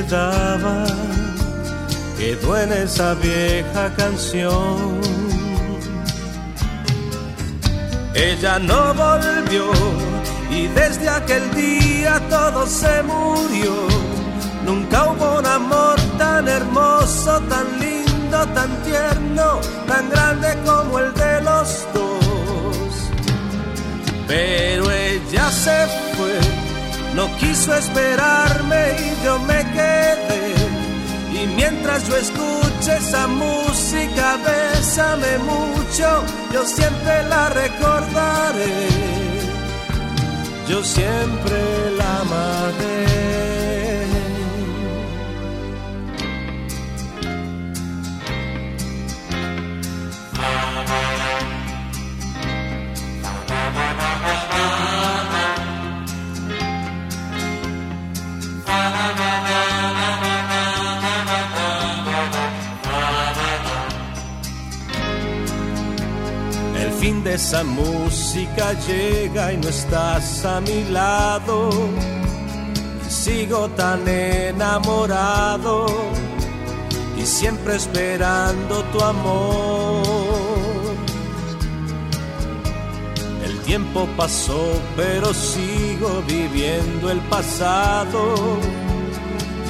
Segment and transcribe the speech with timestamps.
[0.00, 0.84] Que le daba
[2.18, 5.00] quedó en esa vieja canción
[8.14, 9.70] ella no volvió
[10.50, 13.72] y desde aquel día todo se murió.
[14.66, 21.40] Nunca hubo un amor tan hermoso, tan lindo, tan tierno, tan grande como el de
[21.42, 22.92] los dos.
[24.26, 26.38] Pero ella se fue,
[27.14, 29.38] no quiso esperarme y yo
[31.60, 38.88] mientras yo escuché esa música, bésame mucho yo siempre la recordaré,
[40.68, 41.58] yo siempre
[41.98, 43.20] la amaré.
[67.24, 71.70] De esa música llega y no estás a mi lado.
[73.08, 75.86] sigo tan enamorado
[77.16, 80.02] y siempre esperando tu amor.
[83.44, 88.34] El tiempo pasó, pero sigo viviendo el pasado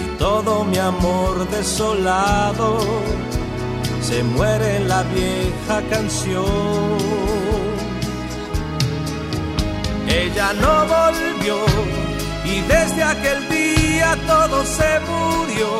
[0.03, 2.78] y todo mi amor desolado
[4.11, 7.30] se muere en la vieja canción.
[10.22, 11.56] Ella no volvió
[12.44, 15.70] y desde aquel día todo se murió.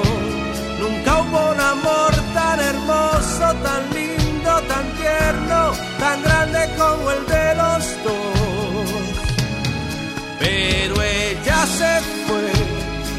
[0.81, 7.55] Nunca hubo un amor tan hermoso, tan lindo, tan tierno, tan grande como el de
[7.63, 9.01] los dos.
[10.39, 12.51] Pero ella se fue,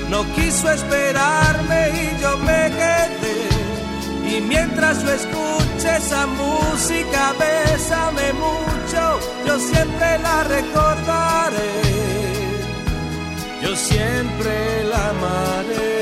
[0.09, 4.37] no quiso esperarme y yo me quedé.
[4.37, 11.71] Y mientras yo escuché esa música, bésame mucho yo siempre la recordaré,
[13.61, 16.00] yo siempre la amaré.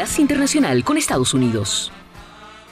[0.00, 1.92] Internacional con Estados Unidos.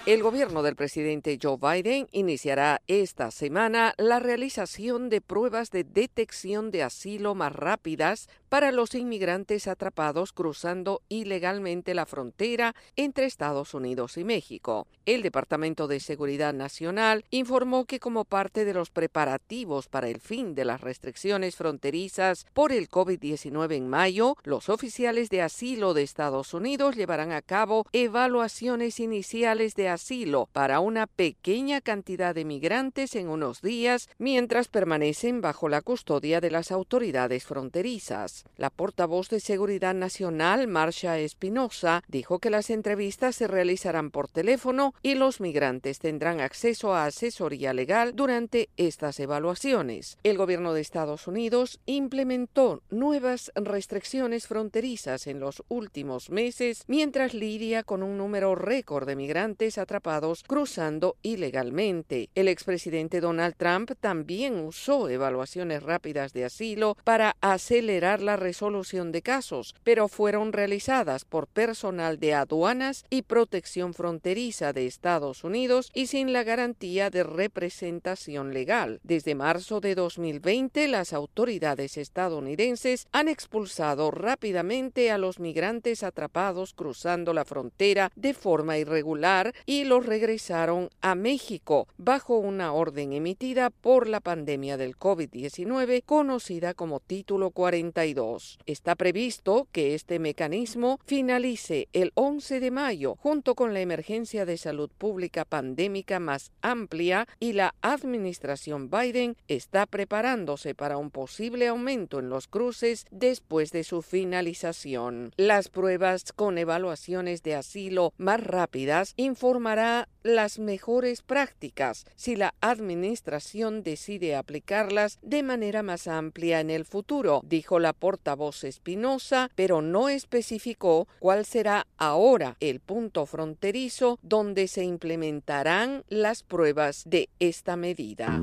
[0.06, 6.70] El gobierno del presidente Joe Biden iniciará esta semana la realización de pruebas de detección
[6.70, 14.16] de asilo más rápidas para los inmigrantes atrapados cruzando ilegalmente la frontera entre Estados Unidos
[14.16, 14.86] y México.
[15.06, 20.54] El Departamento de Seguridad Nacional informó que como parte de los preparativos para el fin
[20.54, 26.54] de las restricciones fronterizas por el COVID-19 en mayo, los oficiales de asilo de Estados
[26.54, 33.28] Unidos llevarán a cabo evaluaciones iniciales de asilo para una pequeña cantidad de migrantes en
[33.28, 38.37] unos días mientras permanecen bajo la custodia de las autoridades fronterizas.
[38.56, 44.94] La portavoz de Seguridad Nacional, Marcia Espinosa, dijo que las entrevistas se realizarán por teléfono
[45.02, 50.18] y los migrantes tendrán acceso a asesoría legal durante estas evaluaciones.
[50.22, 57.82] El gobierno de Estados Unidos implementó nuevas restricciones fronterizas en los últimos meses mientras lidia
[57.82, 62.30] con un número récord de migrantes atrapados cruzando ilegalmente.
[62.34, 69.22] El expresidente Donald Trump también usó evaluaciones rápidas de asilo para acelerar la resolución de
[69.22, 76.08] casos, pero fueron realizadas por personal de aduanas y protección fronteriza de Estados Unidos y
[76.08, 79.00] sin la garantía de representación legal.
[79.02, 87.32] Desde marzo de 2020, las autoridades estadounidenses han expulsado rápidamente a los migrantes atrapados cruzando
[87.32, 94.06] la frontera de forma irregular y los regresaron a México bajo una orden emitida por
[94.06, 98.17] la pandemia del COVID-19 conocida como Título 42.
[98.66, 104.56] Está previsto que este mecanismo finalice el 11 de mayo junto con la emergencia de
[104.56, 112.18] salud pública pandémica más amplia y la administración Biden está preparándose para un posible aumento
[112.18, 115.32] en los cruces después de su finalización.
[115.36, 123.82] Las pruebas con evaluaciones de asilo más rápidas informará las mejores prácticas si la administración
[123.82, 130.08] decide aplicarlas de manera más amplia en el futuro, dijo la portavoz Espinosa, pero no
[130.08, 138.42] especificó cuál será ahora el punto fronterizo donde se implementarán las pruebas de esta medida.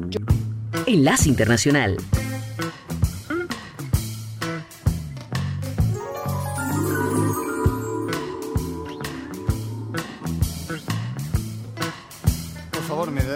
[0.86, 1.98] Enlace Internacional.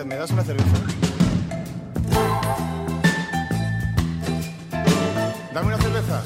[0.05, 1.08] ¿me, das una cerveza?
[5.53, 6.21] Dame una cerveza.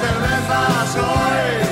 [0.00, 1.71] cervezas hoy.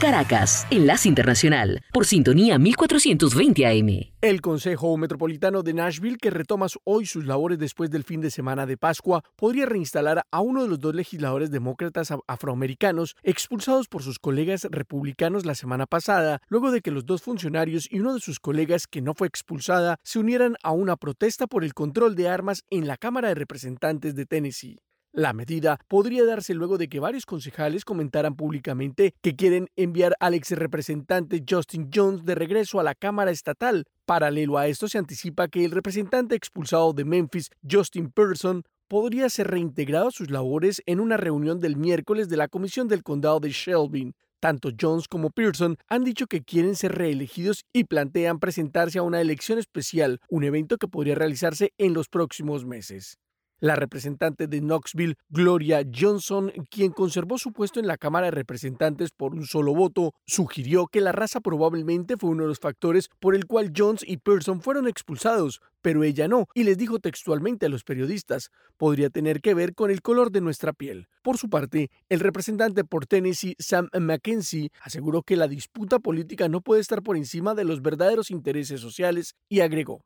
[0.00, 4.10] Caracas, Enlace Internacional, por sintonía 1420 AM.
[4.22, 8.64] El Consejo Metropolitano de Nashville, que retoma hoy sus labores después del fin de semana
[8.64, 14.02] de Pascua, podría reinstalar a uno de los dos legisladores demócratas af- afroamericanos expulsados por
[14.02, 18.20] sus colegas republicanos la semana pasada, luego de que los dos funcionarios y uno de
[18.20, 22.28] sus colegas que no fue expulsada se unieran a una protesta por el control de
[22.28, 24.78] armas en la Cámara de Representantes de Tennessee.
[25.12, 30.34] La medida podría darse luego de que varios concejales comentaran públicamente que quieren enviar al
[30.34, 33.86] ex representante Justin Jones de regreso a la Cámara Estatal.
[34.06, 39.48] Paralelo a esto se anticipa que el representante expulsado de Memphis, Justin Person, podría ser
[39.48, 43.50] reintegrado a sus labores en una reunión del miércoles de la Comisión del Condado de
[43.50, 44.12] Shelby.
[44.38, 49.20] Tanto Jones como Pearson han dicho que quieren ser reelegidos y plantean presentarse a una
[49.20, 53.18] elección especial, un evento que podría realizarse en los próximos meses.
[53.62, 59.10] La representante de Knoxville, Gloria Johnson, quien conservó su puesto en la Cámara de Representantes
[59.10, 63.34] por un solo voto, sugirió que la raza probablemente fue uno de los factores por
[63.34, 67.68] el cual Jones y Pearson fueron expulsados, pero ella no, y les dijo textualmente a
[67.68, 68.48] los periodistas,
[68.78, 71.08] podría tener que ver con el color de nuestra piel.
[71.22, 76.62] Por su parte, el representante por Tennessee, Sam McKenzie, aseguró que la disputa política no
[76.62, 80.00] puede estar por encima de los verdaderos intereses sociales y agregó.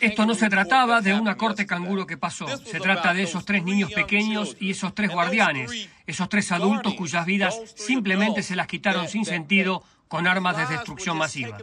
[0.00, 2.46] Esto no se trataba de una corte canguro que pasó.
[2.58, 7.26] Se trata de esos tres niños pequeños y esos tres guardianes, esos tres adultos cuyas
[7.26, 9.82] vidas simplemente se las quitaron sin sentido
[10.12, 11.56] con armas de destrucción masiva.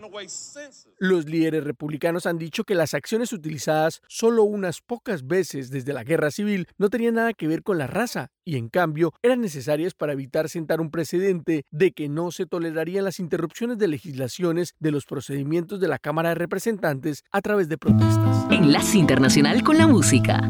[0.97, 6.03] Los líderes republicanos han dicho que las acciones utilizadas solo unas pocas veces desde la
[6.03, 9.93] guerra civil no tenían nada que ver con la raza y en cambio eran necesarias
[9.93, 14.89] para evitar sentar un precedente de que no se tolerarían las interrupciones de legislaciones de
[14.89, 18.47] los procedimientos de la Cámara de Representantes a través de protestas.
[18.49, 20.41] Enlace Internacional con la Música.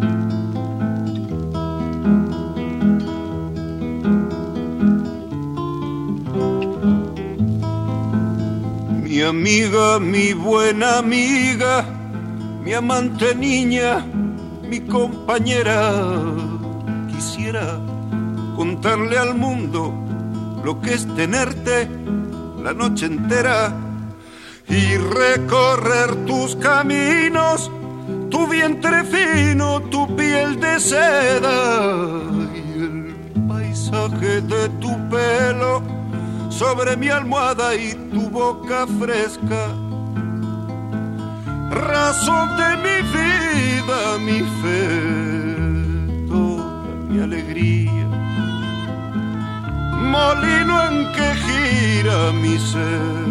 [9.20, 11.84] Mi amiga, mi buena amiga,
[12.64, 14.00] mi amante niña,
[14.64, 15.92] mi compañera.
[17.10, 17.82] Quisiera
[18.56, 19.94] contarle al mundo
[20.64, 21.90] lo que es tenerte
[22.64, 23.74] la noche entera
[24.70, 27.70] y recorrer tus caminos,
[28.30, 32.22] tu vientre fino, tu piel de seda
[32.56, 33.16] y el
[33.50, 35.99] paisaje de tu pelo
[36.60, 39.62] sobre mi almohada y tu boca fresca.
[41.72, 44.90] Razón de mi vida, mi fe,
[46.28, 48.08] toda mi alegría.
[50.16, 53.28] Molino en que gira mi ser,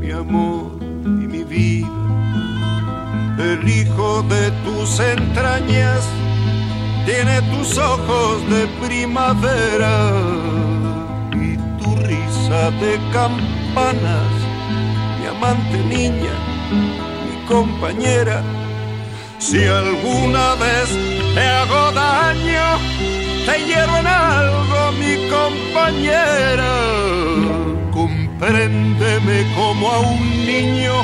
[0.00, 0.72] mi amor
[1.22, 1.88] y mi vida.
[3.38, 6.04] El hijo de tus entrañas
[7.06, 10.55] tiene tus ojos de primavera
[12.48, 14.32] de campanas,
[15.18, 16.34] mi amante niña,
[16.70, 18.40] mi compañera.
[19.38, 20.88] Si alguna vez
[21.34, 22.78] te hago daño,
[23.46, 26.72] te hiero en algo, mi compañera.
[27.90, 30.94] Compréndeme como a un niño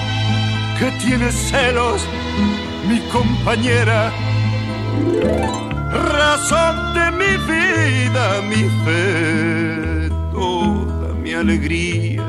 [0.79, 2.03] que tiene celos,
[2.89, 4.13] mi compañera.
[5.91, 9.63] Razón de mi vida, mi fe
[11.33, 12.23] mi alegría.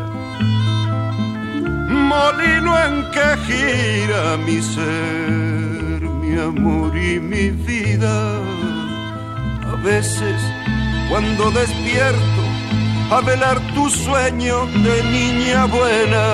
[1.89, 8.15] Molino en que gira mi ser, mi amor y mi vida.
[9.72, 10.39] A veces,
[11.10, 12.43] cuando despierto,
[13.12, 16.25] a velar tu sueño de niña buena,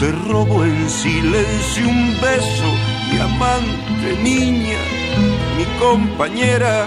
[0.00, 2.68] te robo en silencio un beso,
[3.12, 4.82] mi amante niña,
[5.56, 6.86] mi compañera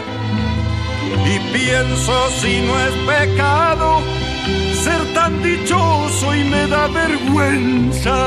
[1.26, 4.25] y pienso si no es pecado
[4.84, 8.18] ser tan dichoso y me da vergüenza.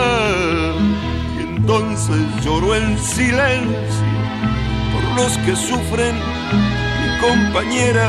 [1.38, 4.08] Y entonces lloro en silencio
[4.92, 6.16] por los que sufren,
[7.00, 8.08] mi compañera.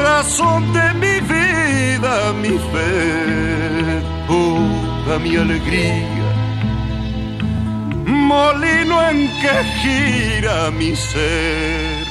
[0.00, 6.34] Razón de mi vida, mi fe, toda mi alegría.
[8.06, 12.04] Molino en que gira mi ser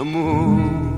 [0.00, 0.95] amor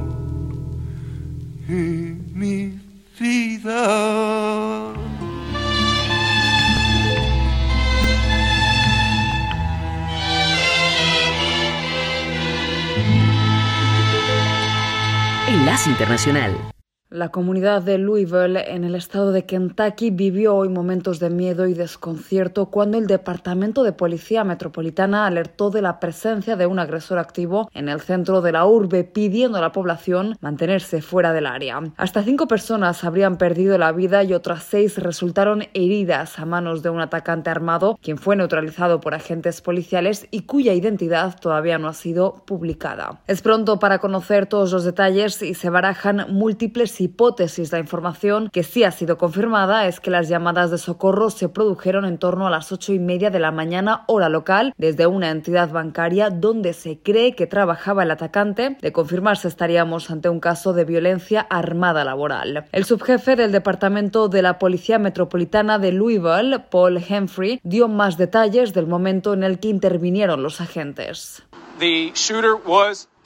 [15.49, 16.68] Enlace Internacional.
[17.11, 21.73] La comunidad de Louisville, en el estado de Kentucky, vivió hoy momentos de miedo y
[21.73, 27.71] desconcierto cuando el Departamento de Policía Metropolitana alertó de la presencia de un agresor activo
[27.73, 31.81] en el centro de la urbe, pidiendo a la población mantenerse fuera del área.
[31.97, 36.91] Hasta cinco personas habrían perdido la vida y otras seis resultaron heridas a manos de
[36.91, 41.95] un atacante armado, quien fue neutralizado por agentes policiales y cuya identidad todavía no ha
[41.95, 43.23] sido publicada.
[43.27, 47.73] Es pronto para conocer todos los detalles y se barajan múltiples hipótesis.
[47.73, 52.05] La información que sí ha sido confirmada es que las llamadas de socorro se produjeron
[52.05, 55.71] en torno a las ocho y media de la mañana hora local desde una entidad
[55.71, 58.77] bancaria donde se cree que trabajaba el atacante.
[58.81, 62.67] De confirmarse estaríamos ante un caso de violencia armada laboral.
[62.73, 68.75] El subjefe del Departamento de la Policía Metropolitana de Louisville, Paul Humphrey, dio más detalles
[68.75, 71.43] del momento en el que intervinieron los agentes.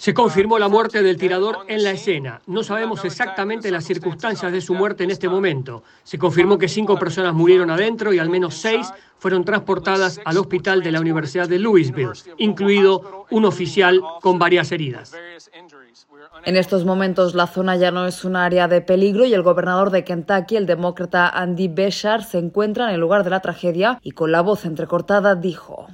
[0.02, 2.42] Se confirmó la muerte del tirador en la escena.
[2.48, 5.84] No sabemos exactamente las circunstancias de su muerte en este momento.
[6.02, 10.82] Se confirmó que cinco personas murieron adentro y al menos seis fueron transportadas al hospital
[10.82, 15.14] de la Universidad de Louisville, incluido un oficial con varias heridas.
[16.44, 19.90] En estos momentos la zona ya no es un área de peligro y el gobernador
[19.90, 24.10] de Kentucky, el demócrata Andy Beshear, se encuentra en el lugar de la tragedia y
[24.10, 25.86] con la voz entrecortada dijo.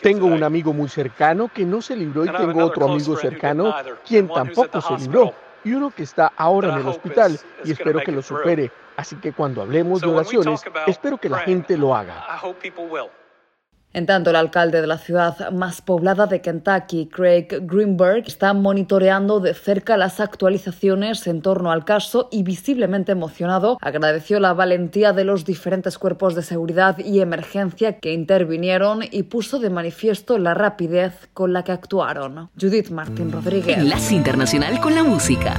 [0.00, 3.74] Tengo un amigo muy cercano que no se libró y tengo otro amigo cercano
[4.06, 8.12] quien tampoco se libró y uno que está ahora en el hospital y espero que
[8.12, 8.70] lo supere.
[8.96, 12.24] Así que cuando hablemos de oraciones, espero que la gente lo haga.
[13.94, 19.38] En tanto, el alcalde de la ciudad más poblada de Kentucky, Craig Greenberg, está monitoreando
[19.38, 25.22] de cerca las actualizaciones en torno al caso y visiblemente emocionado agradeció la valentía de
[25.22, 31.28] los diferentes cuerpos de seguridad y emergencia que intervinieron y puso de manifiesto la rapidez
[31.32, 32.50] con la que actuaron.
[32.60, 33.78] Judith Martín Rodríguez.
[33.78, 35.56] Enlace Internacional con la Música.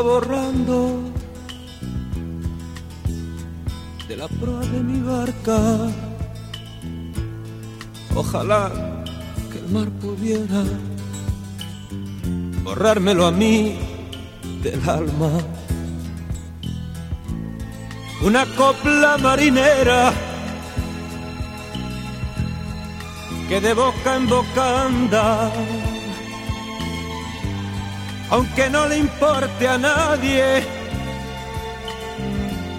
[0.00, 1.00] Borrando
[4.08, 5.58] de la proa de mi barca.
[8.14, 8.70] Ojalá
[9.52, 10.62] que el mar pudiera
[12.62, 13.78] borrármelo a mí
[14.62, 15.30] del alma.
[18.22, 20.12] Una copla marinera
[23.48, 25.52] que de boca en boca anda,
[28.30, 30.64] aunque no le importe a nadie.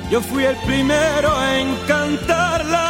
[0.09, 2.83] Yo fui el primero en cantarla,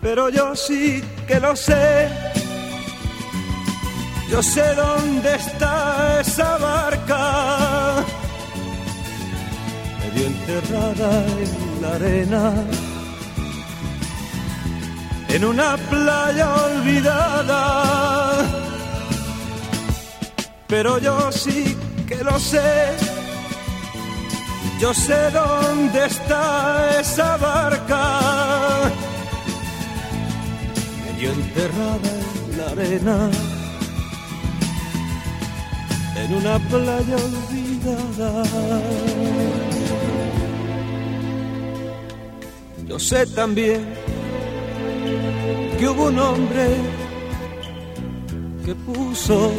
[0.00, 2.08] pero yo sí que lo sé.
[4.30, 8.04] Yo sé dónde está esa barca,
[10.00, 12.52] medio enterrada en la arena
[15.34, 18.53] en una playa olvidada.
[20.76, 22.60] Pero yo sí que lo sé,
[24.80, 28.02] yo sé dónde está esa barca,
[31.04, 33.30] medio enterrada en la arena,
[36.16, 38.42] en una playa olvidada.
[42.88, 43.94] Yo sé también
[45.78, 46.66] que hubo un hombre
[48.64, 49.52] que puso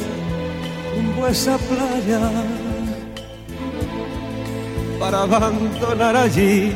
[0.95, 2.31] rumbo esa playa
[4.99, 6.73] para abandonar allí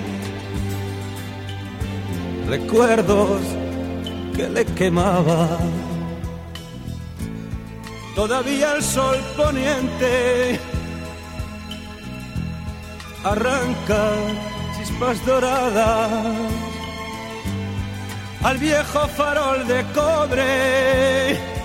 [2.47, 3.41] recuerdos
[4.35, 5.47] que le quemaba.
[8.15, 10.59] Todavía el sol poniente
[13.23, 14.01] arranca
[14.77, 16.09] chispas doradas
[18.43, 21.58] al viejo farol de cobre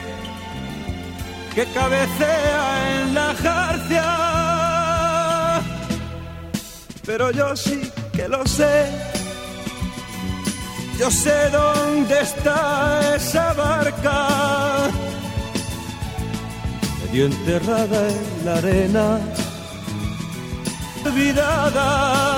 [1.55, 4.09] que cabecea en la jarcia.
[7.07, 8.91] Pero yo sí que lo sé,
[10.99, 14.89] yo sé dónde está esa barca,
[17.03, 19.21] medio enterrada en la arena,
[21.05, 22.35] olvidada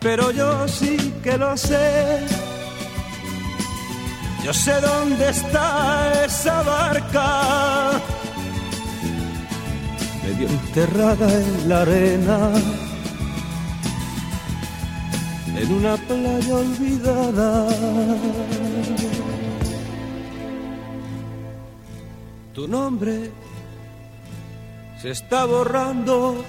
[0.00, 2.47] pero yo sí que lo sé.
[4.44, 8.00] Yo sé dónde está esa barca,
[10.22, 12.52] medio enterrada en la arena,
[15.54, 17.68] en una playa olvidada.
[22.54, 23.30] Tu nombre
[25.00, 26.44] se está borrando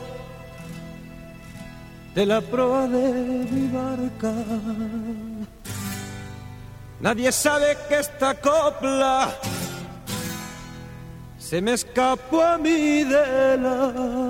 [2.15, 3.13] de la proa de
[3.51, 4.33] mi barca.
[7.01, 9.29] Nadie sabe que esta copla
[11.37, 14.29] se me escapó a mí del alma.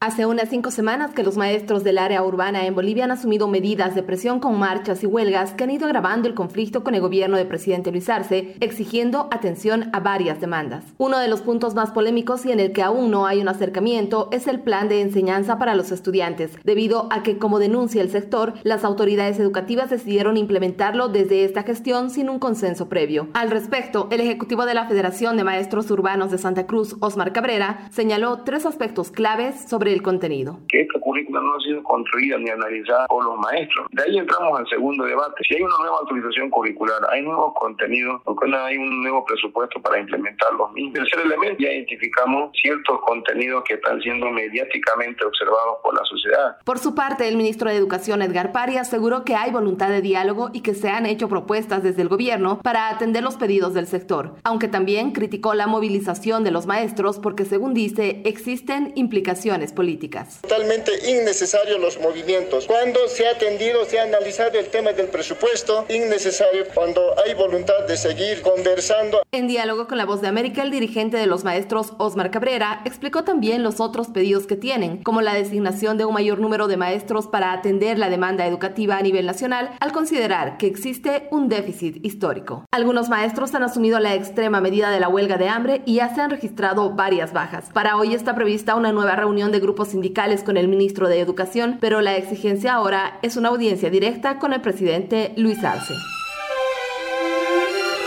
[0.00, 3.96] Hace unas cinco semanas que los maestros del área urbana en Bolivia han asumido medidas
[3.96, 7.36] de presión con marchas y huelgas que han ido agravando el conflicto con el gobierno
[7.36, 10.84] del presidente Luis Arce, exigiendo atención a varias demandas.
[10.98, 14.28] Uno de los puntos más polémicos y en el que aún no hay un acercamiento
[14.30, 18.54] es el plan de enseñanza para los estudiantes, debido a que, como denuncia el sector,
[18.62, 23.30] las autoridades educativas decidieron implementarlo desde esta gestión sin un consenso previo.
[23.34, 27.88] Al respecto, el ejecutivo de la Federación de Maestros Urbanos de Santa Cruz, Osmar Cabrera,
[27.90, 30.58] señaló tres aspectos claves sobre el contenido.
[30.68, 33.86] Que esta currícula no ha sido construida ni analizada por los maestros.
[33.90, 35.42] De ahí entramos al segundo debate.
[35.46, 39.80] Si hay una nueva autorización curricular, hay nuevos contenidos, porque no hay un nuevo presupuesto
[39.80, 40.94] para implementar los mismos.
[40.94, 46.56] Tercer elemento, ya identificamos ciertos contenidos que están siendo mediáticamente observados por la sociedad.
[46.64, 50.50] Por su parte, el ministro de Educación, Edgar Pari, aseguró que hay voluntad de diálogo
[50.52, 54.34] y que se han hecho propuestas desde el gobierno para atender los pedidos del sector,
[54.44, 60.40] aunque también criticó la movilización de los maestros porque, según dice, existen implicaciones políticas.
[60.40, 62.66] Totalmente innecesario los movimientos.
[62.66, 67.86] Cuando se ha atendido, se ha analizado el tema del presupuesto, innecesario cuando hay voluntad
[67.86, 69.22] de seguir conversando.
[69.30, 73.22] En diálogo con la Voz de América, el dirigente de los maestros, Osmar Cabrera, explicó
[73.22, 77.28] también los otros pedidos que tienen, como la designación de un mayor número de maestros
[77.28, 82.64] para atender la demanda educativa a nivel nacional, al considerar que existe un déficit histórico.
[82.72, 86.20] Algunos maestros han asumido la extrema medida de la huelga de hambre y ya se
[86.20, 87.70] han registrado varias bajas.
[87.72, 91.76] Para hoy está prevista una nueva reunión de grupos sindicales con el ministro de Educación,
[91.78, 95.92] pero la exigencia ahora es una audiencia directa con el presidente Luis Arce.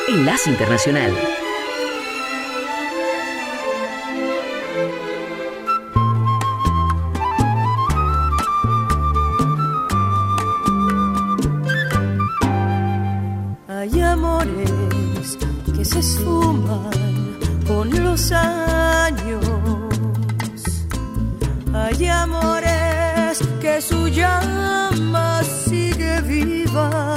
[0.09, 1.13] Enlace Internacional.
[13.67, 15.37] Hay amores
[15.75, 16.89] que se esfuman
[17.67, 18.70] con los años.
[23.61, 27.15] Que su llama sigue viva.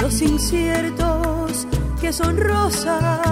[0.00, 1.68] Los inciertos
[2.00, 3.22] que son rosa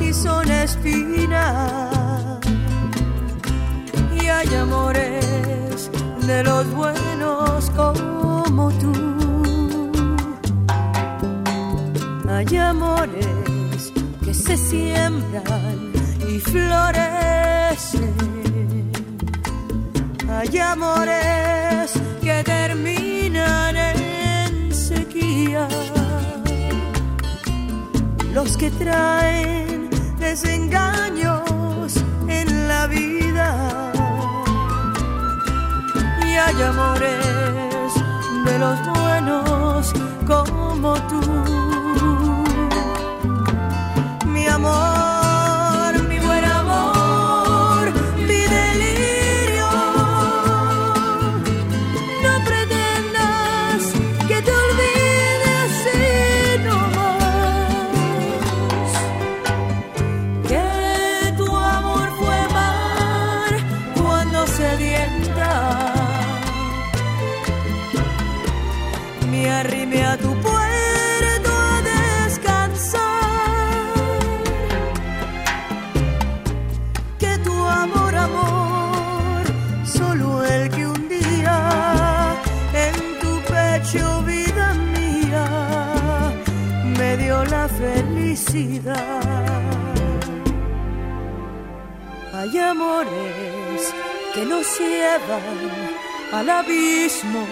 [0.00, 2.30] y son espina.
[4.22, 5.90] Y hay amores
[6.26, 8.92] de los buenos como tú.
[12.28, 13.92] Hay amores
[14.24, 15.92] que se siembran
[16.28, 18.14] y florecen.
[20.28, 25.68] Hay amores que terminan en sequía.
[28.32, 31.42] Los que traen desengaños
[32.28, 33.92] en la vida.
[36.26, 37.92] Y hay amores
[38.44, 39.92] de los buenos
[40.26, 41.33] como tú
[88.54, 88.62] Hay
[92.56, 93.92] amores
[94.32, 95.42] que nos llevan
[96.32, 97.44] al abismo.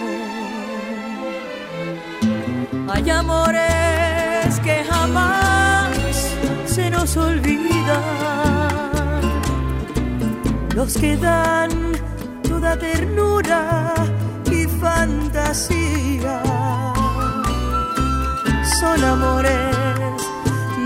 [2.89, 5.97] Hay amores que jamás
[6.67, 8.01] se nos olvidan.
[10.73, 11.69] Los que dan
[12.47, 13.93] toda ternura
[14.49, 16.41] y fantasía.
[18.79, 19.72] Son amores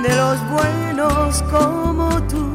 [0.07, 2.46] de los buenos como tú.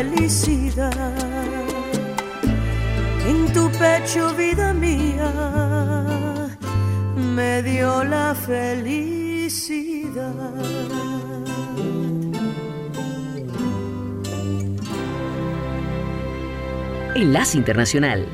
[0.00, 1.14] Felicidad.
[3.26, 5.30] En tu pecho, vida mía,
[7.16, 8.70] me dio la felicidad.
[17.14, 18.26] Enlace Internacional.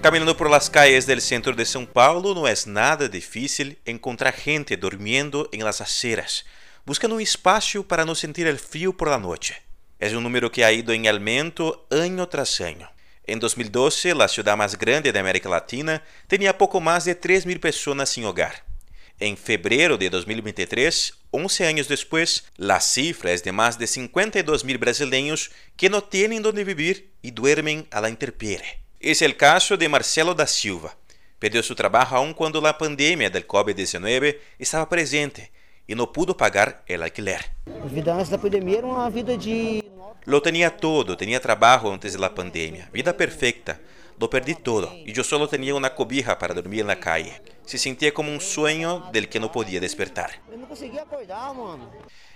[0.00, 4.76] Caminando por las calles del centro de São Paulo no es nada difícil encontrar gente
[4.76, 6.44] durmiendo en las aceras,
[6.86, 9.67] buscando un espacio para no sentir el frío por la noche.
[9.98, 12.88] Es un número que ha ido en aumento año tras año.
[13.24, 18.08] En 2012, la ciudad más grande de América Latina tenía poco más de 3.000 personas
[18.08, 18.64] sin hogar.
[19.18, 25.50] En febrero de 2023, 11 años después, la cifra es de más de 52.000 brasileños
[25.76, 28.78] que no tienen donde vivir y duermen a la intemperie.
[29.00, 30.96] Es el caso de Marcelo da Silva.
[31.40, 35.50] Perdió su trabajo aun cuando la pandemia del COVID-19 estaba presente
[35.88, 37.40] y no pudo pagar el alquiler.
[37.66, 39.82] A vida antes da pandemia era uma vida de
[40.26, 43.80] Lo tenía todo, tenía trabajo antes de la pandemia, vida perfecta.
[44.20, 47.40] Lo perdí todo y yo solo tenía una cobija para dormir en la calle.
[47.64, 50.42] Se sentía como un sueño del que no podía despertar.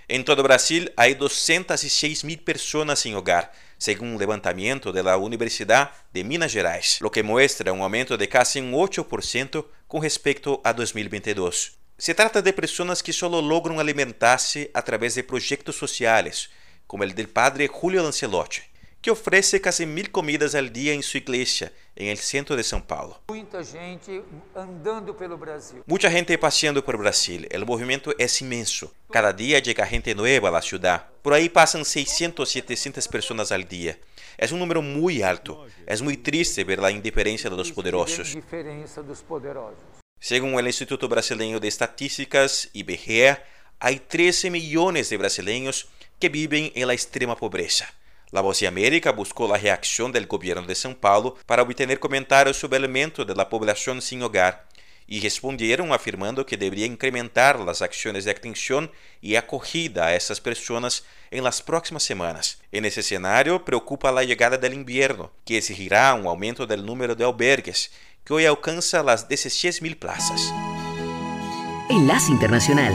[0.07, 5.91] En todo Brasil hay 206 mil personas sin hogar, según un levantamiento de la Universidad
[6.13, 10.73] de Minas Gerais, lo que muestra un aumento de casi un 8% con respecto a
[10.73, 11.82] 2022.
[11.97, 16.49] Se trata de personas que solo logran alimentarse a través de proyectos sociales,
[16.87, 18.61] como el del padre Julio Lancelotti,
[18.99, 22.81] que ofrece casi mil comidas al día en su iglesia en el centro de São
[22.81, 23.21] Paulo.
[23.27, 24.23] Muita gente
[24.55, 25.83] andando pelo Brasil.
[25.85, 27.47] Mucha gente paseando por Brasil.
[27.51, 28.91] El movimiento es inmenso.
[29.11, 31.07] Cada día llega gente nueva a la ciudad.
[31.21, 33.99] Por ahí pasan 600 700 personas al día.
[34.37, 35.67] Es un número muy alto.
[35.85, 38.35] Es muy triste ver la indiferencia de los poderosos.
[40.23, 43.39] Según el Instituto Brasileño de Estatísticas, IBGE,
[43.77, 47.93] hay 13 millones de brasileños que viven en la extrema pobreza.
[48.31, 52.55] La Voz de América buscó la reacción del gobierno de São Paulo para obtener comentarios
[52.55, 54.65] sobre el aumento de la población sin hogar
[55.07, 61.03] y respondieron afirmando que debería incrementar las acciones de atención y acogida a estas personas
[61.31, 62.61] en las próximas semanas.
[62.71, 67.25] En ese escenario preocupa la llegada del invierno, que exigirá un aumento del número de
[67.25, 67.91] albergues
[68.23, 70.53] que hoy alcanza las 16.000 plazas.
[71.89, 72.93] Enlace Internacional.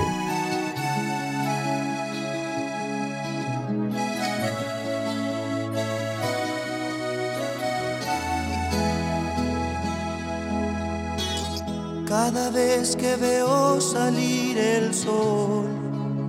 [12.08, 15.68] Cada vez que veo salir el sol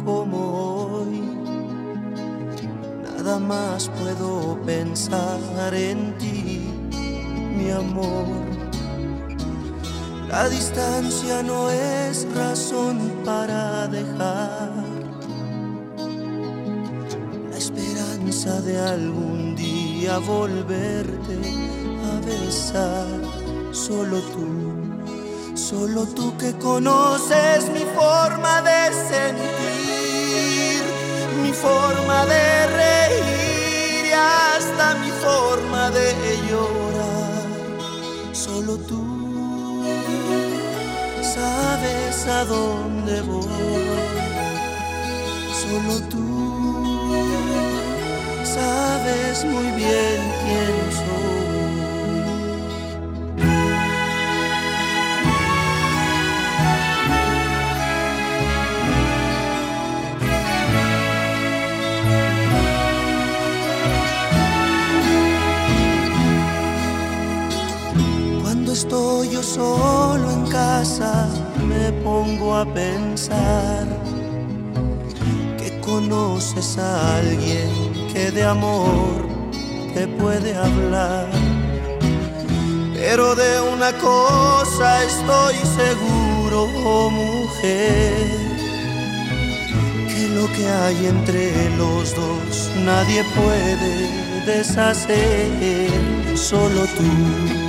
[0.03, 1.21] como hoy,
[3.01, 6.69] nada más puedo pensar en ti,
[7.55, 8.68] mi amor.
[10.29, 14.71] La distancia no es razón para dejar
[17.49, 21.35] la esperanza de algún día volverte
[22.11, 23.07] a besar.
[23.71, 24.47] Solo tú,
[25.55, 30.83] solo tú que conoces mi forma de sentir,
[31.41, 36.13] mi forma de reír y hasta mi forma de
[36.47, 37.47] llorar.
[38.31, 39.18] Solo tú
[41.39, 43.45] sabes a dónde voy.
[45.61, 46.27] Solo tú
[48.55, 51.39] sabes muy bien quién soy.
[68.79, 69.98] Estoy yo solo
[70.79, 73.85] me pongo a pensar
[75.57, 77.69] que conoces a alguien
[78.13, 79.27] que de amor
[79.93, 81.27] te puede hablar.
[82.93, 88.27] Pero de una cosa estoy seguro, oh mujer,
[90.07, 95.91] que lo que hay entre los dos nadie puede deshacer,
[96.37, 97.68] solo tú.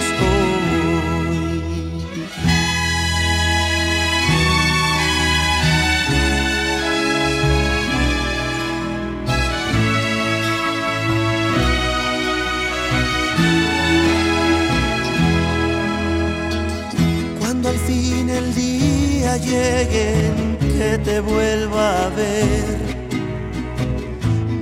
[19.21, 22.77] día llegue en que te vuelva a ver,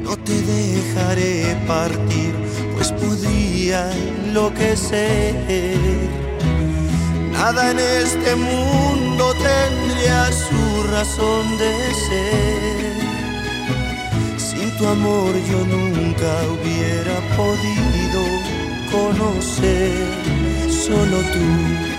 [0.04, 2.34] no te dejaré partir,
[2.76, 5.36] pues podría enloquecer.
[7.32, 11.74] Nada en este mundo tendría su razón de
[12.08, 12.96] ser.
[14.38, 18.22] Sin tu amor yo nunca hubiera podido
[18.92, 20.06] conocer,
[20.70, 21.99] solo tú.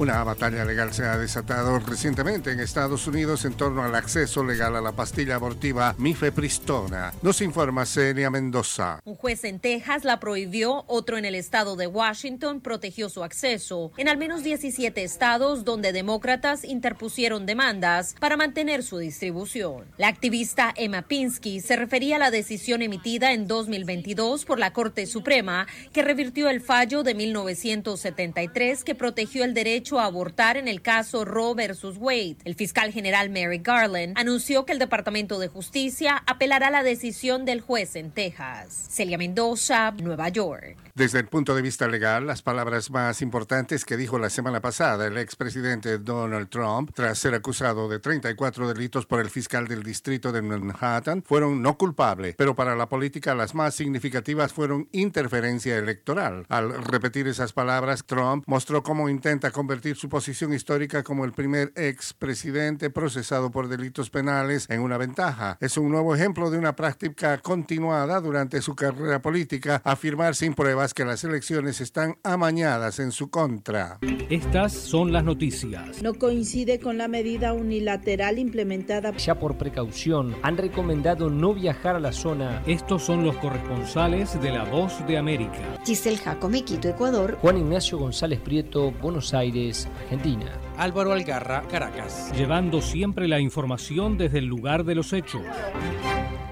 [0.00, 4.74] Una batalla legal se ha desatado recientemente en Estados Unidos en torno al acceso legal
[4.74, 7.12] a la pastilla abortiva mifepristona.
[7.20, 9.00] Nos informa Celia Mendoza.
[9.04, 13.92] Un juez en Texas la prohibió, otro en el estado de Washington protegió su acceso.
[13.98, 19.84] En al menos 17 estados donde demócratas interpusieron demandas para mantener su distribución.
[19.98, 25.04] La activista Emma Pinsky se refería a la decisión emitida en 2022 por la Corte
[25.04, 30.82] Suprema que revirtió el fallo de 1973 que protegió el derecho a abortar en el
[30.82, 32.36] caso Roe versus Wade.
[32.44, 37.60] El fiscal general Mary Garland anunció que el Departamento de Justicia apelará la decisión del
[37.60, 38.88] juez en Texas.
[38.90, 40.89] Celia Mendoza, Nueva York.
[40.94, 45.06] Desde el punto de vista legal, las palabras más importantes que dijo la semana pasada
[45.06, 50.32] el expresidente Donald Trump, tras ser acusado de 34 delitos por el fiscal del distrito
[50.32, 56.44] de Manhattan, fueron no culpable, pero para la política las más significativas fueron interferencia electoral.
[56.48, 61.72] Al repetir esas palabras, Trump mostró cómo intenta convertir su posición histórica como el primer
[61.76, 65.56] expresidente procesado por delitos penales en una ventaja.
[65.60, 70.89] Es un nuevo ejemplo de una práctica continuada durante su carrera política, afirmar sin pruebas
[70.94, 73.98] que las elecciones están amañadas en su contra.
[74.28, 76.02] Estas son las noticias.
[76.02, 79.16] No coincide con la medida unilateral implementada.
[79.16, 82.62] Ya por precaución, han recomendado no viajar a la zona.
[82.66, 85.78] Estos son los corresponsales de La Voz de América.
[85.84, 87.38] Giselle Jacome, Quito, Ecuador.
[87.40, 90.52] Juan Ignacio González Prieto, Buenos Aires, Argentina.
[90.76, 92.32] Álvaro Algarra, Caracas.
[92.36, 95.42] Llevando siempre la información desde el lugar de los hechos.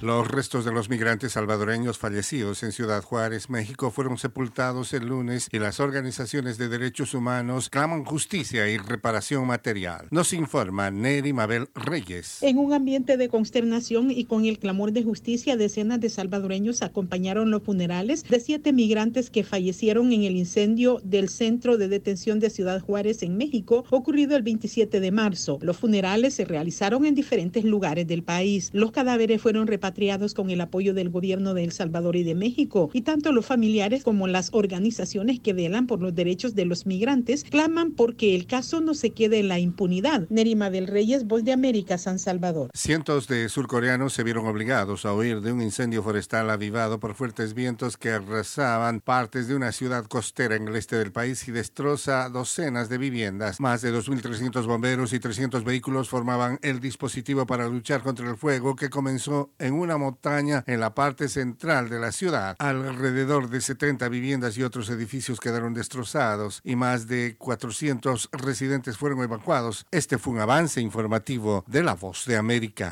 [0.01, 5.49] Los restos de los migrantes salvadoreños fallecidos en Ciudad Juárez, México, fueron sepultados el lunes
[5.51, 10.07] y las organizaciones de derechos humanos claman justicia y reparación material.
[10.09, 12.41] Nos informa Neri Mabel Reyes.
[12.41, 17.51] En un ambiente de consternación y con el clamor de justicia, decenas de salvadoreños acompañaron
[17.51, 22.49] los funerales de siete migrantes que fallecieron en el incendio del centro de detención de
[22.49, 25.59] Ciudad Juárez en México, ocurrido el 27 de marzo.
[25.61, 28.69] Los funerales se realizaron en diferentes lugares del país.
[28.71, 32.91] Los cadáveres fueron repatriados con el apoyo del gobierno de El Salvador y de México,
[32.93, 37.43] y tanto los familiares como las organizaciones que velan por los derechos de los migrantes
[37.43, 40.27] claman porque el caso no se quede en la impunidad.
[40.29, 42.69] Nerima del Reyes, Voz de América, San Salvador.
[42.75, 47.55] Cientos de surcoreanos se vieron obligados a huir de un incendio forestal avivado por fuertes
[47.55, 52.29] vientos que arrasaban partes de una ciudad costera en el este del país y destroza
[52.29, 53.59] docenas de viviendas.
[53.59, 58.75] Más de 2.300 bomberos y 300 vehículos formaban el dispositivo para luchar contra el fuego
[58.75, 62.55] que comenzó en una montaña en la parte central de la ciudad.
[62.59, 69.21] Alrededor de 70 viviendas y otros edificios quedaron destrozados y más de 400 residentes fueron
[69.21, 69.85] evacuados.
[69.91, 72.89] Este fue un avance informativo de La Voz de América.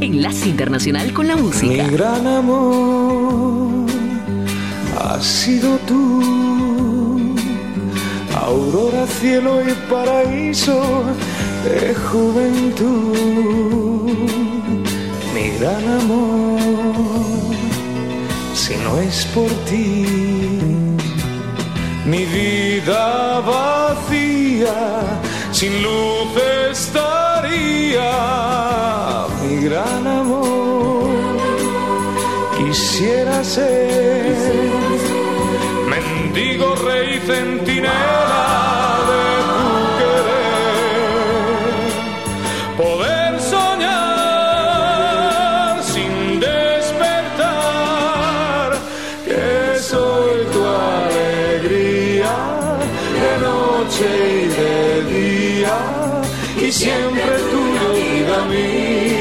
[0.00, 1.84] Enlace Internacional con la Música.
[1.84, 3.86] Mi gran amor
[4.96, 6.47] ha sido tú,
[8.48, 10.78] aurora, cielo y paraíso
[11.64, 12.98] de juventud.
[15.34, 17.24] Mi gran amor,
[18.54, 20.06] si no es por ti,
[22.12, 24.80] mi vida vacía,
[25.52, 26.30] sin luz
[26.70, 28.10] estaría.
[29.42, 31.08] Mi gran amor,
[32.56, 34.36] quisiera ser
[35.92, 37.67] mendigo rey centinela
[56.72, 59.18] siempre tuyo, vida mía.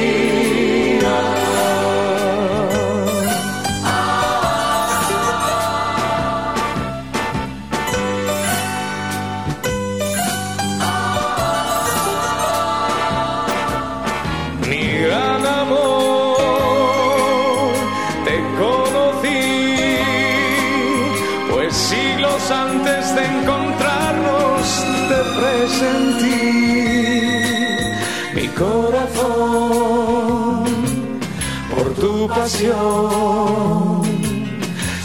[14.68, 15.08] Mi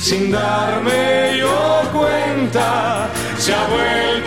[0.00, 4.21] Sin darme yo cuenta, se ha vuelto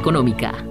[0.00, 0.66] Económica.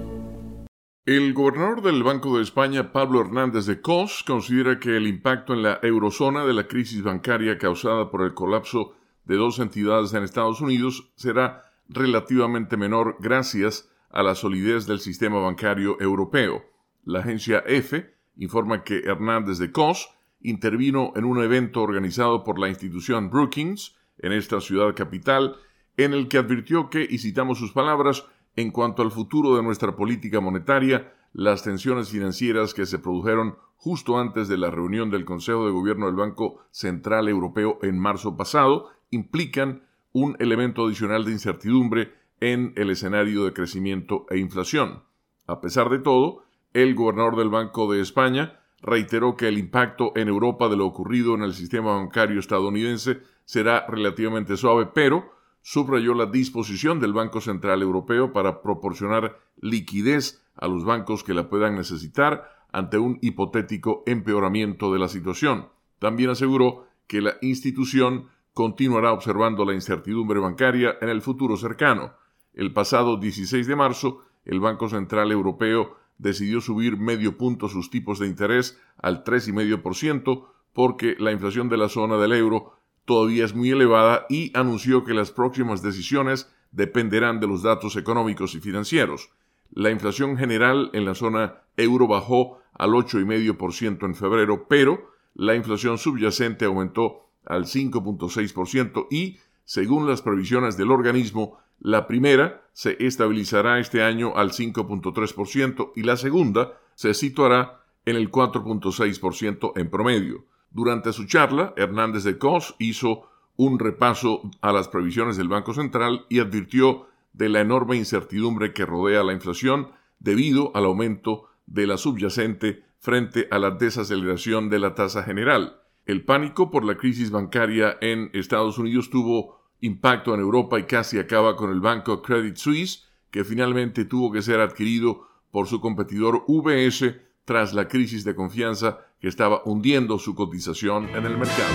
[1.06, 5.62] El gobernador del Banco de España, Pablo Hernández de Cos, considera que el impacto en
[5.62, 10.60] la eurozona de la crisis bancaria causada por el colapso de dos entidades en Estados
[10.60, 16.64] Unidos será relativamente menor gracias a la solidez del sistema bancario europeo.
[17.04, 20.10] La agencia EFE informa que Hernández de Cos
[20.40, 25.54] intervino en un evento organizado por la institución Brookings en esta ciudad capital,
[25.96, 28.24] en el que advirtió que, y citamos sus palabras,
[28.56, 34.18] en cuanto al futuro de nuestra política monetaria, las tensiones financieras que se produjeron justo
[34.18, 38.90] antes de la reunión del Consejo de Gobierno del Banco Central Europeo en marzo pasado
[39.10, 39.82] implican
[40.12, 45.04] un elemento adicional de incertidumbre en el escenario de crecimiento e inflación.
[45.46, 50.28] A pesar de todo, el gobernador del Banco de España reiteró que el impacto en
[50.28, 55.32] Europa de lo ocurrido en el sistema bancario estadounidense será relativamente suave, pero
[55.62, 61.48] subrayó la disposición del Banco Central Europeo para proporcionar liquidez a los bancos que la
[61.48, 65.68] puedan necesitar ante un hipotético empeoramiento de la situación.
[65.98, 72.14] También aseguró que la institución continuará observando la incertidumbre bancaria en el futuro cercano.
[72.54, 78.18] El pasado 16 de marzo, el Banco Central Europeo decidió subir medio punto sus tipos
[78.18, 82.79] de interés al 3,5% porque la inflación de la zona del euro
[83.10, 88.54] todavía es muy elevada y anunció que las próximas decisiones dependerán de los datos económicos
[88.54, 89.30] y financieros.
[89.72, 95.98] La inflación general en la zona euro bajó al 8,5% en febrero, pero la inflación
[95.98, 104.04] subyacente aumentó al 5.6% y, según las previsiones del organismo, la primera se estabilizará este
[104.04, 110.44] año al 5.3% y la segunda se situará en el 4.6% en promedio.
[110.70, 116.26] Durante su charla, Hernández de Cos hizo un repaso a las previsiones del Banco Central
[116.28, 121.96] y advirtió de la enorme incertidumbre que rodea la inflación debido al aumento de la
[121.96, 125.80] subyacente frente a la desaceleración de la tasa general.
[126.06, 131.18] El pánico por la crisis bancaria en Estados Unidos tuvo impacto en Europa y casi
[131.18, 136.44] acaba con el banco Credit Suisse, que finalmente tuvo que ser adquirido por su competidor
[136.46, 141.68] UBS tras la crisis de confianza que estaba hundiendo su cotización en el mercado.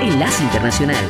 [0.00, 1.04] Enlace Internacional.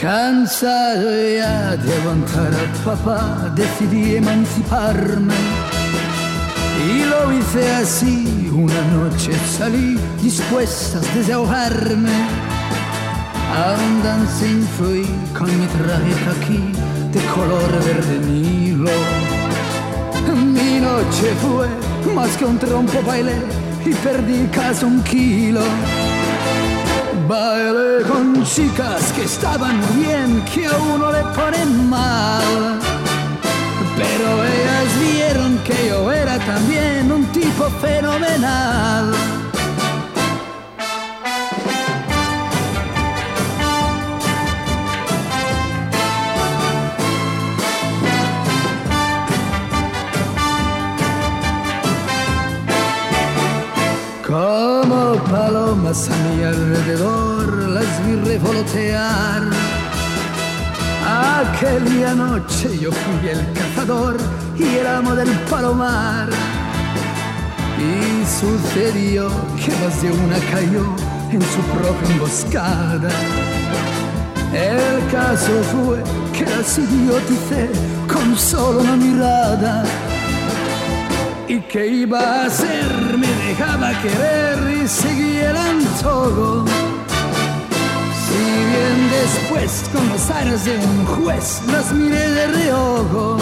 [0.00, 5.34] Cansado ya de aguantar al papá, decidí emanciparme.
[6.86, 12.10] Y lo hice así, una noche salí dispuesta a desahogarme.
[13.56, 16.83] A un dancing fui con mi traje aquí
[17.14, 18.90] de color verde nilo.
[20.56, 21.68] Mi noche fue
[22.12, 23.36] más que un trompo bailé
[23.86, 25.60] y perdí casi un kilo.
[27.28, 32.80] Bailé con chicas que estaban bien, que a uno le ponen mal.
[33.96, 39.12] Pero ellas vieron que yo era también un tipo fenomenal.
[55.94, 59.42] A mi alrededor las vi revolotear.
[61.06, 64.16] Aquella noche yo fui el cazador
[64.58, 66.28] y el amo del palomar.
[67.78, 69.28] Y sucedió
[69.64, 70.84] que más de una cayó
[71.30, 73.10] en su propia emboscada.
[74.52, 77.70] El caso fue que las idioticé
[78.12, 79.84] con solo una mirada
[81.54, 83.18] y ¿Qué iba a hacer?
[83.18, 86.64] Me dejaba querer y seguía el antojo.
[88.24, 88.38] Si
[88.70, 93.38] bien después, con los aires de un juez, las miré de reojo.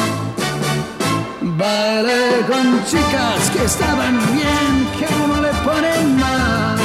[1.59, 6.77] Bailé con chicas que estaban bien, que uno le ponen mal.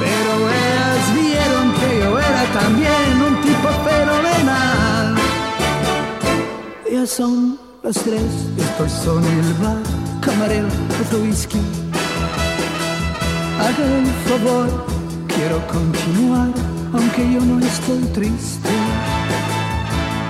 [0.00, 5.16] Pero ellas vieron que yo era también un tipo fenomenal.
[6.90, 8.20] Ya son las tres,
[8.58, 9.78] estoy solo en el bar,
[10.20, 10.66] camarero,
[11.00, 11.60] otro whisky.
[13.60, 14.86] Haga el favor,
[15.28, 16.48] quiero continuar,
[16.92, 18.70] aunque yo no estoy triste.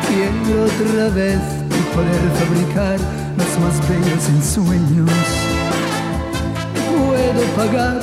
[0.07, 1.41] Quiero otra vez
[1.95, 2.99] poder fabricar
[3.39, 5.11] los más bellos ensueños.
[6.91, 8.01] Puedo pagar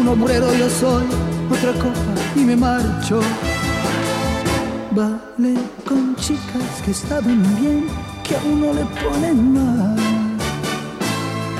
[0.00, 1.04] un obrero, yo soy
[1.52, 3.20] otra copa y me marcho.
[4.90, 5.54] Vale
[5.86, 7.86] con chicas que estaban bien,
[8.28, 9.96] que a uno le ponen mal.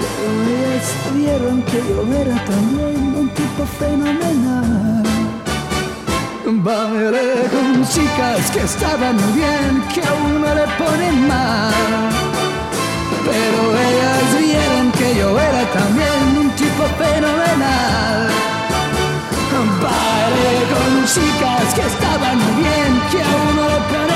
[0.00, 5.02] Pero ellas vieron que yo era también un tipo fenomenal.
[6.44, 11.72] Bailé con chicas que estaban bien, que a uno le ponen mal.
[13.28, 18.28] Pero ellas vieron que yo era también un tipo fenomenal.
[19.82, 24.07] Bailé con chicas que estaban bien, que a uno le ponen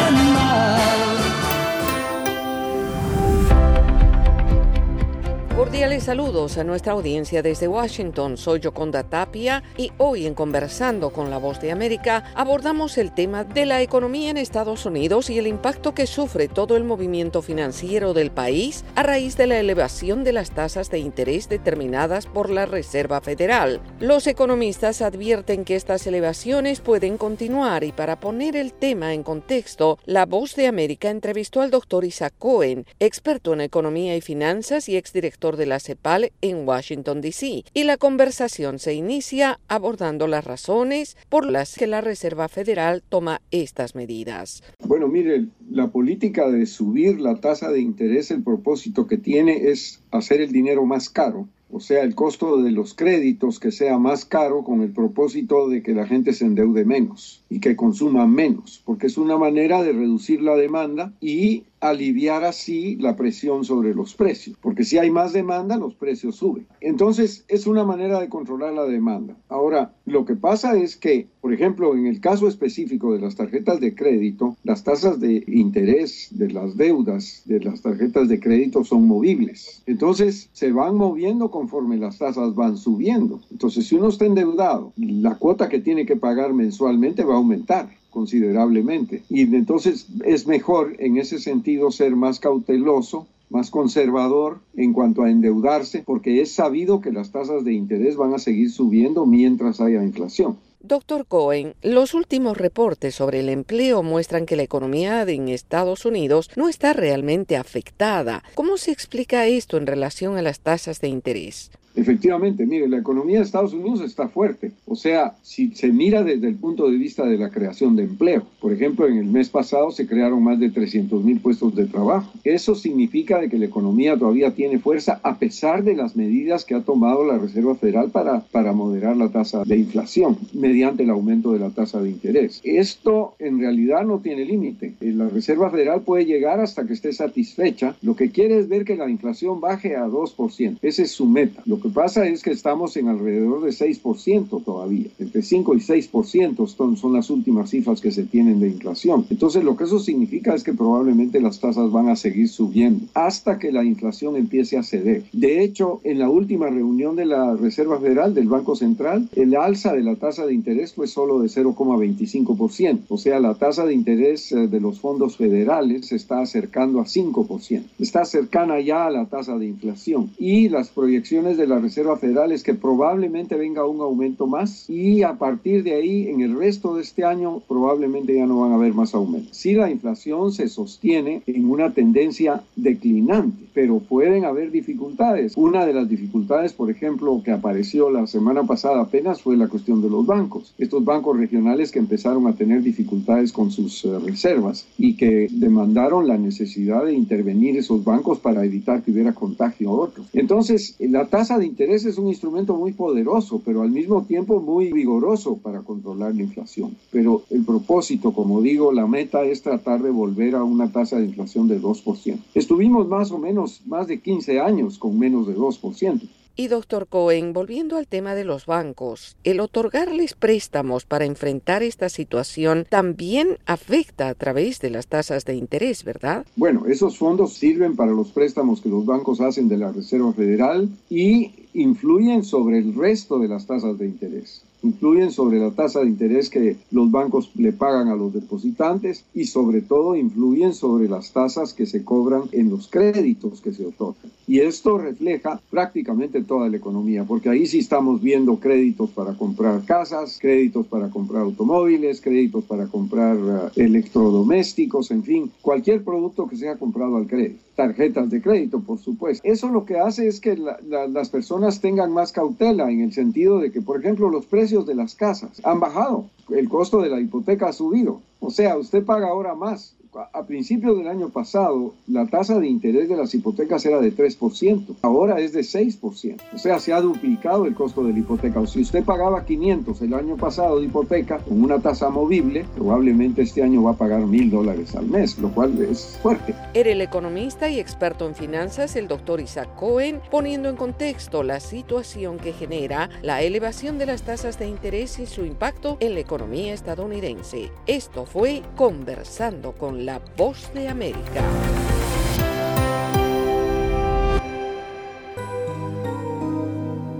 [5.62, 8.36] Cordiales saludos a nuestra audiencia desde Washington.
[8.36, 13.44] Soy Yoconda Tapia y hoy en Conversando con la Voz de América abordamos el tema
[13.44, 18.12] de la economía en Estados Unidos y el impacto que sufre todo el movimiento financiero
[18.12, 22.66] del país a raíz de la elevación de las tasas de interés determinadas por la
[22.66, 23.80] Reserva Federal.
[24.00, 30.00] Los economistas advierten que estas elevaciones pueden continuar y para poner el tema en contexto,
[30.06, 34.96] la Voz de América entrevistó al doctor Isaac Cohen, experto en economía y finanzas y
[34.96, 37.64] exdirector de la CEPAL en Washington, D.C.
[37.74, 43.40] Y la conversación se inicia abordando las razones por las que la Reserva Federal toma
[43.50, 44.62] estas medidas.
[44.84, 50.00] Bueno, mire, la política de subir la tasa de interés, el propósito que tiene es
[50.10, 54.26] hacer el dinero más caro o sea, el costo de los créditos que sea más
[54.26, 58.82] caro con el propósito de que la gente se endeude menos y que consuma menos,
[58.84, 64.14] porque es una manera de reducir la demanda y aliviar así la presión sobre los
[64.14, 66.66] precios, porque si hay más demanda, los precios suben.
[66.80, 69.36] Entonces, es una manera de controlar la demanda.
[69.48, 73.80] Ahora, lo que pasa es que, por ejemplo, en el caso específico de las tarjetas
[73.80, 79.08] de crédito, las tasas de interés de las deudas de las tarjetas de crédito son
[79.08, 79.82] movibles.
[79.86, 83.40] Entonces, se van moviendo conforme las tasas van subiendo.
[83.50, 88.01] Entonces, si uno está endeudado, la cuota que tiene que pagar mensualmente va a aumentar
[88.12, 89.22] considerablemente.
[89.28, 95.30] Y entonces es mejor en ese sentido ser más cauteloso más conservador en cuanto a
[95.30, 100.02] endeudarse, porque es sabido que las tasas de interés van a seguir subiendo mientras haya
[100.02, 100.56] inflación.
[100.80, 106.50] Doctor Cohen, los últimos reportes sobre el empleo muestran que la economía en Estados Unidos
[106.56, 108.42] no está realmente afectada.
[108.54, 111.70] ¿Cómo se explica esto en relación a las tasas de interés?
[111.94, 114.72] Efectivamente, mire, la economía de Estados Unidos está fuerte.
[114.86, 118.44] O sea, si se mira desde el punto de vista de la creación de empleo,
[118.60, 122.32] por ejemplo, en el mes pasado se crearon más de 300 mil puestos de trabajo.
[122.44, 126.74] Eso significa de que la economía todavía tiene fuerza a pesar de las medidas que
[126.74, 131.52] ha tomado la Reserva Federal para, para moderar la tasa de inflación mediante el aumento
[131.52, 132.60] de la tasa de interés.
[132.64, 134.94] Esto en realidad no tiene límite.
[135.00, 137.96] Eh, la Reserva Federal puede llegar hasta que esté satisfecha.
[138.02, 140.78] Lo que quiere es ver que la inflación baje a 2%.
[140.82, 141.62] Ese es su meta.
[141.66, 145.08] Lo que pasa es que estamos en alrededor de 6% todavía.
[145.18, 149.26] Entre 5 y 6% son, las últimas cifras que se tienen de inflación.
[149.28, 153.58] Entonces lo que eso significa es que probablemente las tasas van a seguir subiendo hasta
[153.58, 155.24] que la inflación empiece a ceder.
[155.32, 159.92] De hecho, en la última reunión de la Reserva Federal del Banco Central, el alza
[159.92, 163.00] de la tasa de interés fue solo de 0,25%.
[163.08, 167.04] O sea, la tasa de interés eh, de los fondos federales se está acercando a
[167.04, 167.82] 5%.
[167.98, 170.30] Está cercana ya a la tasa de inflación.
[170.38, 175.22] Y las proyecciones de la Reserva Federal es que probablemente venga un aumento más y
[175.22, 178.76] a partir de ahí en el resto de este año probablemente ya no van a
[178.76, 179.56] haber más aumentos.
[179.56, 185.54] Si la inflación se sostiene en una tendencia declinante, pero pueden haber dificultades.
[185.56, 190.02] Una de las dificultades, por ejemplo, que apareció la semana pasada apenas fue la cuestión
[190.02, 190.74] de los bancos.
[190.78, 196.26] Estos bancos regionales que empezaron a tener dificultades con sus uh, reservas y que demandaron
[196.26, 200.26] la necesidad de intervenir esos bancos para evitar que hubiera contagio a otros.
[200.32, 204.60] Entonces, la tasa de de interés es un instrumento muy poderoso, pero al mismo tiempo
[204.60, 206.96] muy vigoroso para controlar la inflación.
[207.10, 211.26] Pero el propósito, como digo, la meta es tratar de volver a una tasa de
[211.26, 212.38] inflación de 2%.
[212.54, 216.20] Estuvimos más o menos más de 15 años con menos de 2%.
[216.54, 222.10] Y doctor Cohen, volviendo al tema de los bancos, el otorgarles préstamos para enfrentar esta
[222.10, 226.44] situación también afecta a través de las tasas de interés, ¿verdad?
[226.56, 230.90] Bueno, esos fondos sirven para los préstamos que los bancos hacen de la Reserva Federal
[231.08, 236.06] y influyen sobre el resto de las tasas de interés influyen sobre la tasa de
[236.06, 241.32] interés que los bancos le pagan a los depositantes y sobre todo influyen sobre las
[241.32, 244.30] tasas que se cobran en los créditos que se otorgan.
[244.46, 249.84] Y esto refleja prácticamente toda la economía, porque ahí sí estamos viendo créditos para comprar
[249.84, 253.36] casas, créditos para comprar automóviles, créditos para comprar
[253.76, 258.98] eh, electrodomésticos, en fin, cualquier producto que sea comprado al crédito tarjetas de crédito, por
[258.98, 259.46] supuesto.
[259.46, 263.72] Eso lo que hace es que las personas tengan más cautela en el sentido de
[263.72, 267.68] que, por ejemplo, los precios de las casas han bajado, el costo de la hipoteca
[267.68, 268.20] ha subido.
[268.40, 273.08] O sea, usted paga ahora más a principios del año pasado, la tasa de interés
[273.08, 276.40] de las hipotecas era de 3%, ahora es de 6%.
[276.54, 278.60] O sea, se ha duplicado el costo de la hipoteca.
[278.60, 283.42] O si usted pagaba 500 el año pasado de hipoteca con una tasa movible, probablemente
[283.42, 286.54] este año va a pagar mil dólares al mes, lo cual es fuerte.
[286.74, 291.60] Era el economista y experto en finanzas, el doctor Isaac Cohen, poniendo en contexto la
[291.60, 296.20] situación que genera la elevación de las tasas de interés y su impacto en la
[296.20, 297.70] economía estadounidense.
[297.86, 301.42] Esto fue Conversando con la Voz de América.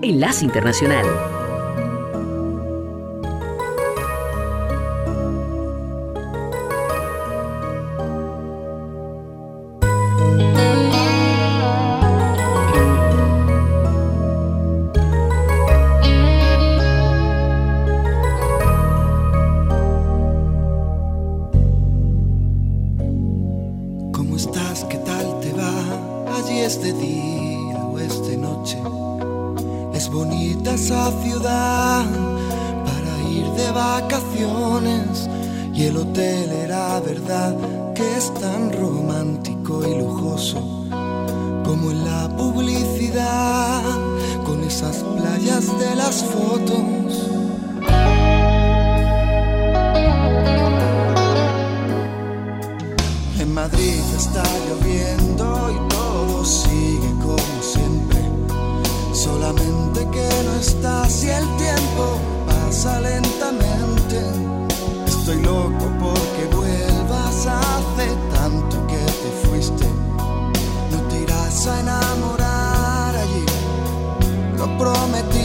[0.03, 1.42] Enlace Internacional.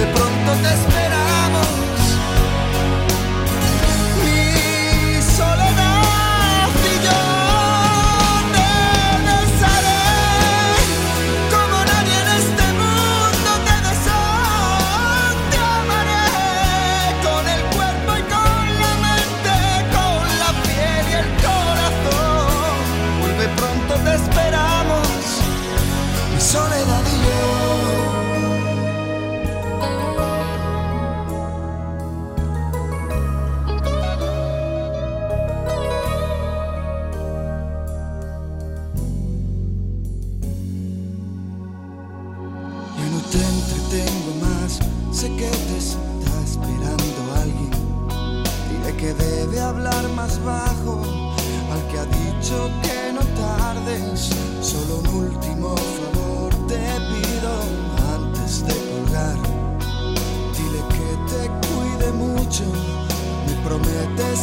[0.00, 0.99] de pronto te.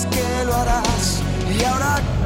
[0.05, 2.16] Como yo lo hago.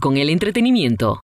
[0.00, 1.20] Con el Entretenimiento.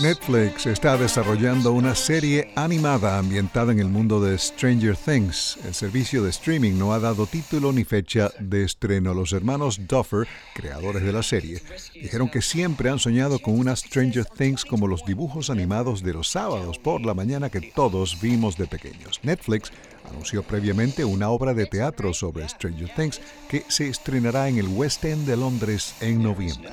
[0.00, 5.58] Netflix está desarrollando una serie animada ambientada en el mundo de Stranger Things.
[5.64, 9.14] El servicio de streaming no ha dado título ni fecha de estreno.
[9.14, 11.60] Los hermanos Duffer, creadores de la serie,
[11.92, 16.28] dijeron que siempre han soñado con una Stranger Things como los dibujos animados de los
[16.28, 19.18] sábados por la mañana que todos vimos de pequeños.
[19.24, 19.72] Netflix
[20.14, 25.04] anunció previamente una obra de teatro sobre Stranger Things que se estrenará en el West
[25.04, 26.70] End de Londres en noviembre.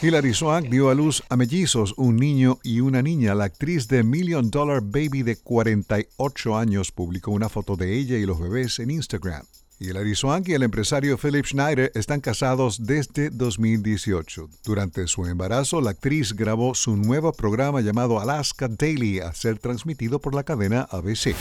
[0.00, 3.36] Hilary Swank dio a luz a mellizos, un niño y una niña.
[3.36, 8.26] La actriz de Million Dollar Baby de 48 años publicó una foto de ella y
[8.26, 9.44] los bebés en Instagram.
[9.78, 14.48] Hilary Swank y el empresario Philip Schneider están casados desde 2018.
[14.64, 20.20] Durante su embarazo, la actriz grabó su nuevo programa llamado Alaska Daily a ser transmitido
[20.20, 21.34] por la cadena ABC.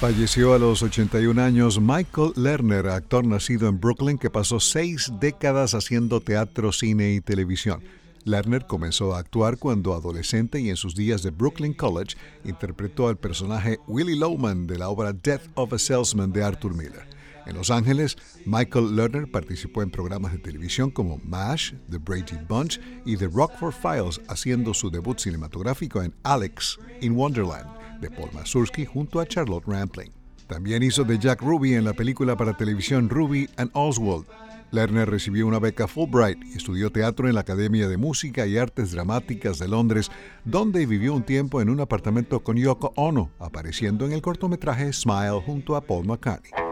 [0.00, 5.74] Falleció a los 81 años Michael Lerner, actor nacido en Brooklyn que pasó seis décadas
[5.74, 7.82] haciendo teatro, cine y televisión.
[8.22, 13.16] Lerner comenzó a actuar cuando adolescente y en sus días de Brooklyn College interpretó al
[13.16, 17.02] personaje Willie Lowman de la obra Death of a Salesman de Arthur Miller.
[17.46, 22.78] En Los Ángeles, Michael Lerner participó en programas de televisión como MASH, The Brady Bunch
[23.04, 28.84] y The Rockford Files, haciendo su debut cinematográfico en Alex in Wonderland de Paul Mazursky
[28.84, 30.12] junto a Charlotte Rampling.
[30.46, 34.26] También hizo de Jack Ruby en la película para televisión Ruby and Oswald.
[34.70, 38.92] Lerner recibió una beca Fulbright y estudió teatro en la Academia de Música y Artes
[38.92, 40.10] Dramáticas de Londres,
[40.44, 45.42] donde vivió un tiempo en un apartamento con Yoko Ono, apareciendo en el cortometraje Smile
[45.44, 46.67] junto a Paul McCartney.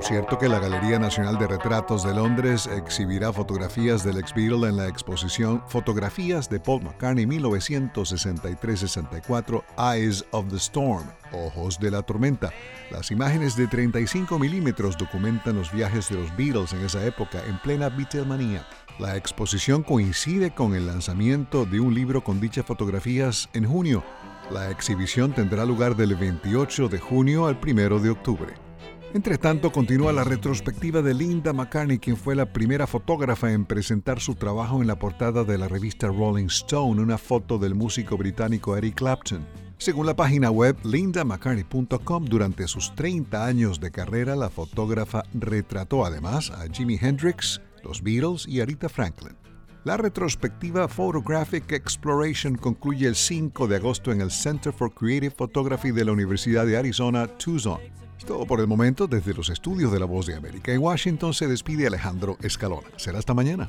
[0.00, 4.66] Por cierto que la Galería Nacional de Retratos de Londres exhibirá fotografías del ex Beatle
[4.66, 12.00] en la exposición Fotografías de Paul McCartney 1963-64 Eyes of the Storm, Ojos de la
[12.00, 12.50] Tormenta.
[12.90, 17.58] Las imágenes de 35 milímetros documentan los viajes de los Beatles en esa época en
[17.58, 18.66] plena Beatlemania.
[18.98, 24.02] La exposición coincide con el lanzamiento de un libro con dichas fotografías en junio.
[24.50, 28.69] La exhibición tendrá lugar del 28 de junio al 1 de octubre.
[29.12, 34.20] Entre tanto, continúa la retrospectiva de Linda McCartney, quien fue la primera fotógrafa en presentar
[34.20, 38.76] su trabajo en la portada de la revista Rolling Stone, una foto del músico británico
[38.76, 39.44] Eric Clapton.
[39.78, 46.52] Según la página web lindamccartney.com, durante sus 30 años de carrera, la fotógrafa retrató además
[46.52, 49.36] a Jimi Hendrix, los Beatles y Aretha Franklin.
[49.82, 55.90] La retrospectiva Photographic Exploration concluye el 5 de agosto en el Center for Creative Photography
[55.90, 57.80] de la Universidad de Arizona, Tucson.
[58.26, 60.72] Todo por el momento desde los estudios de La Voz de América.
[60.72, 62.88] En Washington se despide Alejandro Escalona.
[62.96, 63.68] Será hasta mañana.